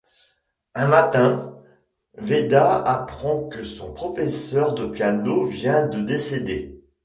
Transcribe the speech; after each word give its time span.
Un 0.73 0.87
matin, 0.87 1.61
Veda 2.17 2.83
apprend 2.85 3.47
que 3.49 3.63
son 3.63 3.93
professeur 3.93 4.73
de 4.73 4.87
piano 4.87 5.45
vient 5.45 5.85
de 5.85 6.01
décéder. 6.01 6.81